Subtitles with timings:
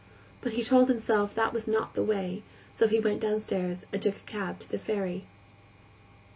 [0.41, 2.41] But he told himself that was not the way,
[2.73, 5.25] so he went downstairs and took a cab to the ferry.